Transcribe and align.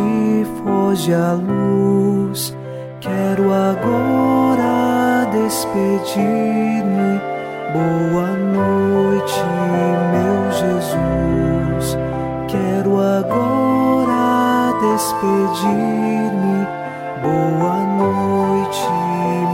Noite, 0.00 0.44
foge 0.64 1.12
a 1.12 1.32
luz. 1.32 2.56
Quero 3.00 3.52
agora 3.52 5.26
despedir-me. 5.32 7.20
Boa 7.72 8.30
noite, 8.36 9.42
meu 10.12 10.50
Jesus. 10.52 11.96
Quero 12.48 13.00
agora 13.00 14.72
despedir-me. 14.80 16.66
Boa 17.22 17.78
noite, 17.96 18.88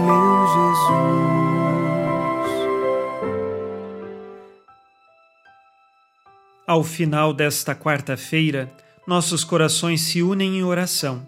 meu 0.05 0.47
Jesus. 0.55 0.97
Ao 6.67 6.83
final 6.83 7.33
desta 7.33 7.75
quarta-feira, 7.75 8.71
nossos 9.07 9.45
corações 9.45 10.01
se 10.01 10.23
unem 10.23 10.59
em 10.59 10.65
oração 10.65 11.27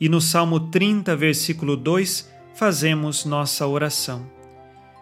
e 0.00 0.08
no 0.08 0.20
Salmo 0.20 0.58
30, 0.58 1.14
versículo 1.14 1.76
2, 1.76 2.28
fazemos 2.54 3.26
nossa 3.26 3.66
oração. 3.66 4.26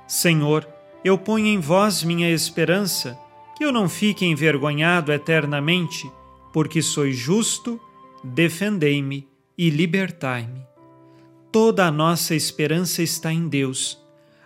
Senhor, 0.09 0.68
eu 1.04 1.16
ponho 1.16 1.46
em 1.46 1.60
vós 1.60 2.02
minha 2.02 2.28
esperança, 2.28 3.16
que 3.56 3.64
eu 3.64 3.70
não 3.70 3.88
fique 3.88 4.27
envergonhado 4.27 5.12
eternamente, 5.12 6.10
porque 6.52 6.82
sois 6.82 7.16
justo, 7.16 7.80
defendei-me 8.24 9.29
e 9.56 9.70
libertai-me. 9.70 10.66
Toda 11.52 11.87
a 11.87 11.93
nossa 11.93 12.34
esperança 12.34 13.01
está 13.01 13.32
em 13.32 13.49
Deus. 13.49 13.99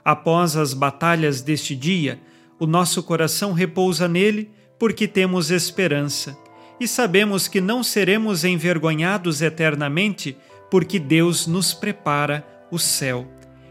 Após 0.05 0.57
as 0.57 0.75
batalhas 0.75 1.41
deste 1.41 1.75
dia, 1.75 2.21
o 2.59 2.67
nosso 2.67 3.03
coração 3.03 3.53
repousa 3.53 4.07
nele 4.07 4.51
porque 4.79 5.09
temos 5.09 5.51
esperança 5.51 6.37
e 6.81 6.89
sabemos 6.89 7.49
que 7.49 7.61
não 7.61 7.83
seremos 7.83 8.45
envergonhados 8.45 9.43
eternamente, 9.43 10.37
porque 10.71 10.99
Deus 10.99 11.47
nos 11.47 11.73
prepara 11.73 12.45
o 12.71 12.79
céu. 12.79 13.27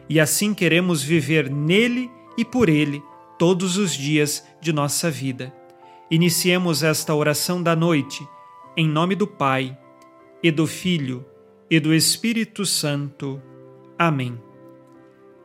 E 0.07 0.19
assim 0.19 0.53
queremos 0.53 1.01
viver 1.03 1.49
nele 1.49 2.09
e 2.37 2.45
por 2.45 2.69
ele 2.69 3.01
todos 3.37 3.77
os 3.77 3.91
dias 3.91 4.45
de 4.61 4.71
nossa 4.71 5.09
vida. 5.09 5.53
Iniciemos 6.09 6.83
esta 6.83 7.15
oração 7.15 7.61
da 7.61 7.75
noite, 7.75 8.25
em 8.77 8.87
nome 8.87 9.15
do 9.15 9.25
Pai, 9.25 9.77
e 10.43 10.51
do 10.51 10.67
Filho, 10.67 11.25
e 11.69 11.79
do 11.79 11.93
Espírito 11.93 12.65
Santo. 12.65 13.41
Amém. 13.97 14.37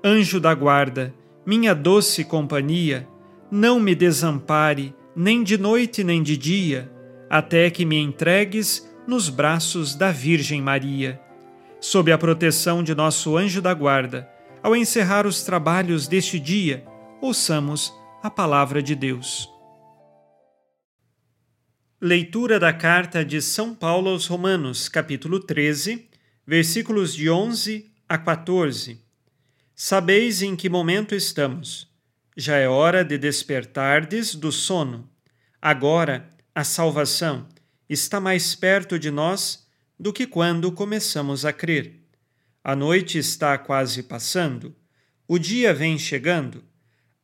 Anjo 0.05 0.41
da 0.41 0.55
guarda, 0.55 1.15
minha 1.45 1.75
doce 1.75 2.25
companhia, 2.25 3.09
não 3.51 3.79
me 3.79 3.95
desampare, 3.95 4.95
nem 5.15 5.43
de 5.43 5.57
noite 5.57 6.03
nem 6.05 6.23
de 6.23 6.37
dia 6.37 6.96
até 7.29 7.71
que 7.71 7.85
me 7.85 7.97
entregues 7.97 8.89
nos 9.07 9.29
braços 9.29 9.95
da 9.95 10.11
Virgem 10.11 10.61
Maria. 10.61 11.21
Sob 11.81 12.11
a 12.11 12.19
proteção 12.19 12.83
de 12.83 12.95
nosso 12.95 13.37
anjo 13.37 13.61
da 13.61 13.73
guarda, 13.75 14.29
ao 14.63 14.75
encerrar 14.75 15.27
os 15.27 15.43
trabalhos 15.43 16.09
deste 16.09 16.41
dia, 16.41 16.85
ouçamos 17.21 17.93
a 18.23 18.31
palavra 18.31 18.83
de 18.83 18.95
Deus. 18.95 19.49
Leitura 22.01 22.59
da 22.59 22.73
carta 22.73 23.25
de 23.25 23.41
São 23.41 23.75
Paulo 23.75 24.11
aos 24.11 24.27
Romanos, 24.27 24.89
capítulo 24.89 25.41
13, 25.41 26.09
versículos 26.47 27.15
de 27.15 27.31
11 27.31 27.91
a 28.09 28.19
14. 28.19 29.01
Sabeis 29.75 30.43
em 30.43 30.55
que 30.57 30.69
momento 30.69 31.15
estamos. 31.15 31.89
Já 32.37 32.57
é 32.57 32.69
hora 32.69 33.05
de 33.05 33.17
despertardes 33.17 34.35
do 34.35 34.53
sono. 34.53 35.09
Agora, 35.61 36.36
a 36.57 36.65
salvação 36.65 37.47
está 37.87 38.19
mais 38.19 38.55
perto 38.55 38.99
de 38.99 39.11
nós 39.11 39.69
do 40.01 40.11
que 40.11 40.27
quando 40.27 40.73
começamos 40.73 41.45
a 41.45 41.53
crer. 41.53 42.01
A 42.65 42.75
noite 42.75 43.19
está 43.19 43.59
quase 43.59 44.03
passando, 44.03 44.75
o 45.29 45.39
dia 45.39 45.75
vem 45.75 45.99
chegando. 45.99 46.65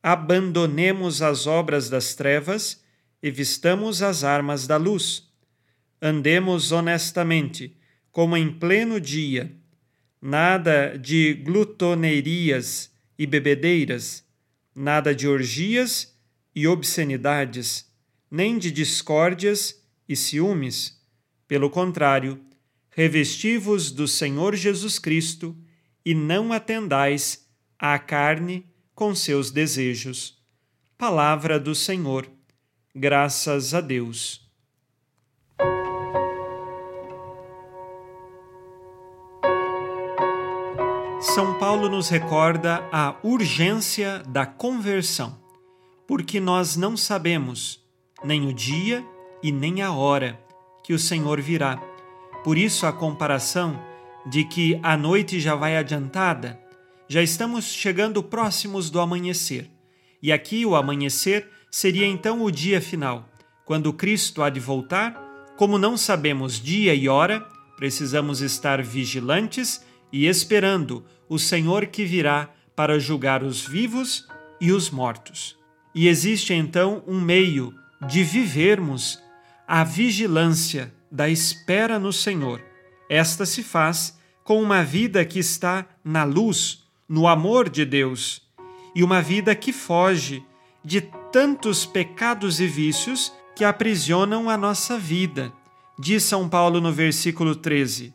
Abandonemos 0.03 1.23
as 1.23 1.47
obras 1.47 1.89
das 1.89 2.13
trevas 2.13 2.83
e 3.23 3.31
vistamos 3.31 4.03
as 4.03 4.23
armas 4.23 4.67
da 4.67 4.77
luz. 4.77 5.27
Andemos 5.99 6.71
honestamente, 6.71 7.75
como 8.11 8.37
em 8.37 8.53
pleno 8.53 9.01
dia. 9.01 9.51
Nada 10.21 10.95
de 10.95 11.33
glutonerias 11.33 12.91
e 13.17 13.25
bebedeiras, 13.25 14.23
nada 14.75 15.15
de 15.15 15.27
orgias 15.27 16.15
e 16.53 16.67
obscenidades 16.67 17.91
nem 18.33 18.57
de 18.57 18.71
discórdias 18.71 19.79
e 20.09 20.15
ciúmes. 20.15 20.99
Pelo 21.47 21.69
contrário, 21.69 22.43
revesti-vos 22.89 23.91
do 23.91 24.07
Senhor 24.07 24.55
Jesus 24.55 24.97
Cristo 24.97 25.55
e 26.03 26.15
não 26.15 26.51
atendais 26.51 27.47
à 27.77 27.99
carne 27.99 28.65
com 28.95 29.13
seus 29.13 29.51
desejos. 29.51 30.41
Palavra 30.97 31.59
do 31.59 31.75
Senhor. 31.75 32.27
Graças 32.95 33.75
a 33.75 33.81
Deus. 33.81 34.41
São 41.21 41.59
Paulo 41.59 41.87
nos 41.87 42.09
recorda 42.09 42.83
a 42.91 43.15
urgência 43.21 44.23
da 44.27 44.47
conversão, 44.47 45.39
porque 46.07 46.39
nós 46.39 46.75
não 46.75 46.97
sabemos 46.97 47.82
nem 48.23 48.47
o 48.47 48.53
dia 48.53 49.05
e 49.41 49.51
nem 49.51 49.81
a 49.81 49.91
hora 49.91 50.39
que 50.83 50.93
o 50.93 50.99
Senhor 50.99 51.41
virá. 51.41 51.77
Por 52.43 52.57
isso 52.57 52.85
a 52.85 52.93
comparação 52.93 53.79
de 54.25 54.43
que 54.43 54.79
a 54.81 54.95
noite 54.95 55.39
já 55.39 55.55
vai 55.55 55.77
adiantada, 55.77 56.59
já 57.07 57.21
estamos 57.21 57.65
chegando 57.65 58.23
próximos 58.23 58.89
do 58.89 58.99
amanhecer. 58.99 59.69
E 60.21 60.31
aqui 60.31 60.65
o 60.65 60.75
amanhecer 60.75 61.49
seria 61.69 62.07
então 62.07 62.41
o 62.41 62.51
dia 62.51 62.79
final, 62.79 63.29
quando 63.65 63.93
Cristo 63.93 64.41
há 64.41 64.49
de 64.49 64.59
voltar. 64.59 65.21
Como 65.57 65.77
não 65.77 65.97
sabemos 65.97 66.59
dia 66.59 66.93
e 66.95 67.07
hora, 67.07 67.45
precisamos 67.75 68.41
estar 68.41 68.81
vigilantes 68.81 69.85
e 70.11 70.25
esperando 70.25 71.05
o 71.27 71.37
Senhor 71.37 71.87
que 71.87 72.05
virá 72.05 72.49
para 72.75 72.99
julgar 72.99 73.43
os 73.43 73.65
vivos 73.65 74.27
e 74.59 74.71
os 74.71 74.89
mortos. 74.89 75.57
E 75.93 76.07
existe 76.07 76.53
então 76.53 77.03
um 77.05 77.19
meio 77.19 77.73
de 78.07 78.23
vivermos 78.23 79.21
a 79.67 79.83
vigilância 79.83 80.93
da 81.09 81.29
espera 81.29 81.97
no 81.97 82.11
Senhor. 82.11 82.61
Esta 83.09 83.45
se 83.45 83.63
faz 83.63 84.17
com 84.43 84.61
uma 84.61 84.83
vida 84.83 85.23
que 85.23 85.39
está 85.39 85.85
na 86.03 86.23
luz, 86.23 86.83
no 87.07 87.27
amor 87.27 87.69
de 87.69 87.85
Deus, 87.85 88.41
e 88.95 89.03
uma 89.03 89.21
vida 89.21 89.55
que 89.55 89.71
foge 89.71 90.43
de 90.83 91.01
tantos 91.31 91.85
pecados 91.85 92.59
e 92.59 92.67
vícios 92.67 93.31
que 93.55 93.63
aprisionam 93.63 94.49
a 94.49 94.57
nossa 94.57 94.97
vida. 94.97 95.53
Diz 95.97 96.23
São 96.23 96.49
Paulo 96.49 96.81
no 96.81 96.91
versículo 96.91 97.55
13: 97.55 98.13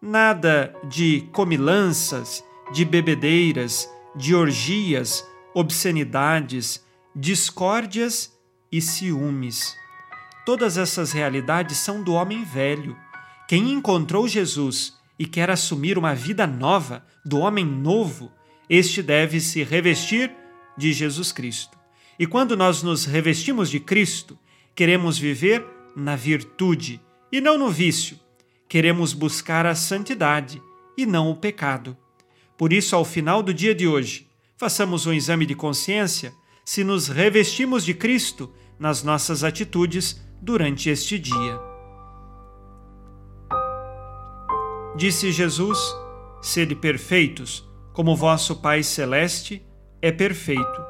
Nada 0.00 0.74
de 0.88 1.28
comilanças, 1.32 2.42
de 2.72 2.84
bebedeiras, 2.84 3.88
de 4.16 4.34
orgias, 4.34 5.24
obscenidades, 5.54 6.84
discórdias 7.14 8.37
e 8.70 8.80
ciúmes. 8.80 9.76
Todas 10.44 10.78
essas 10.78 11.12
realidades 11.12 11.76
são 11.78 12.02
do 12.02 12.14
homem 12.14 12.44
velho. 12.44 12.96
Quem 13.46 13.72
encontrou 13.72 14.26
Jesus 14.26 14.96
e 15.18 15.26
quer 15.26 15.50
assumir 15.50 15.98
uma 15.98 16.14
vida 16.14 16.46
nova, 16.46 17.04
do 17.24 17.38
homem 17.38 17.64
novo, 17.64 18.32
este 18.68 19.02
deve 19.02 19.40
se 19.40 19.62
revestir 19.62 20.30
de 20.76 20.92
Jesus 20.92 21.32
Cristo. 21.32 21.76
E 22.18 22.26
quando 22.26 22.56
nós 22.56 22.82
nos 22.82 23.04
revestimos 23.04 23.70
de 23.70 23.80
Cristo, 23.80 24.38
queremos 24.74 25.18
viver 25.18 25.64
na 25.94 26.16
virtude 26.16 27.00
e 27.30 27.40
não 27.40 27.58
no 27.58 27.70
vício. 27.70 28.18
Queremos 28.68 29.12
buscar 29.12 29.66
a 29.66 29.74
santidade 29.74 30.62
e 30.96 31.06
não 31.06 31.30
o 31.30 31.36
pecado. 31.36 31.96
Por 32.56 32.72
isso, 32.72 32.94
ao 32.96 33.04
final 33.04 33.42
do 33.42 33.54
dia 33.54 33.74
de 33.74 33.86
hoje, 33.86 34.26
façamos 34.56 35.06
um 35.06 35.12
exame 35.12 35.46
de 35.46 35.54
consciência 35.54 36.32
se 36.64 36.84
nos 36.84 37.08
revestimos 37.08 37.84
de 37.84 37.94
Cristo 37.94 38.52
nas 38.78 39.02
nossas 39.02 39.42
atitudes 39.42 40.20
durante 40.40 40.88
este 40.88 41.18
dia. 41.18 41.58
Disse 44.96 45.30
Jesus: 45.32 45.78
Sede 46.40 46.74
perfeitos, 46.74 47.68
como 47.92 48.16
vosso 48.16 48.56
Pai 48.56 48.82
Celeste 48.82 49.64
é 50.00 50.12
perfeito. 50.12 50.82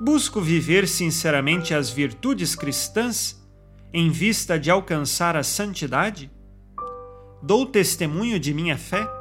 Busco 0.00 0.40
viver 0.40 0.88
sinceramente 0.88 1.74
as 1.74 1.90
virtudes 1.90 2.54
cristãs 2.54 3.40
em 3.92 4.10
vista 4.10 4.58
de 4.58 4.70
alcançar 4.70 5.36
a 5.36 5.42
santidade? 5.42 6.30
Dou 7.42 7.66
testemunho 7.66 8.38
de 8.38 8.54
minha 8.54 8.78
fé? 8.78 9.19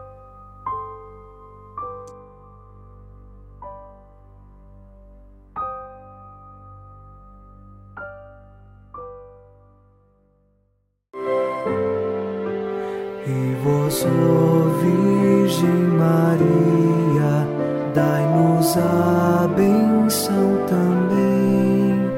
E 13.29 13.53
vós, 13.63 14.03
ó 14.05 14.69
Virgem 14.81 15.83
Maria, 15.99 17.47
dai-nos 17.93 18.75
a 18.75 19.47
benção 19.55 20.65
também. 20.65 22.09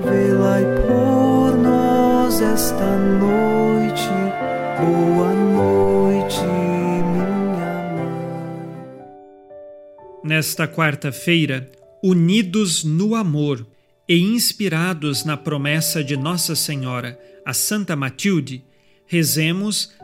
Velai 0.00 0.64
por 0.86 1.58
nós 1.58 2.40
esta 2.40 2.96
noite. 2.96 4.08
Boa 4.80 5.34
noite, 5.34 6.40
minha 6.40 7.30
mãe. 7.92 8.24
Nesta 10.24 10.66
quarta-feira, 10.66 11.70
unidos 12.02 12.84
no 12.84 13.14
amor 13.14 13.66
e 14.08 14.18
inspirados 14.18 15.26
na 15.26 15.36
promessa 15.36 16.02
de 16.02 16.16
Nossa 16.16 16.56
Senhora, 16.56 17.18
a 17.44 17.52
Santa 17.52 17.94
Matilde, 17.94 18.64
rezemos 19.06 19.92